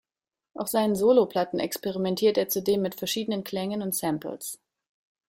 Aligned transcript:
Auf 0.55 0.67
seinen 0.67 0.95
Soloplatten 0.95 1.59
experimentiert 1.59 2.35
er 2.39 2.49
zudem 2.49 2.81
mit 2.81 2.95
verschiedenen 2.95 3.43
Klängen 3.43 3.83
und 3.83 3.93
Samples. 3.93 4.59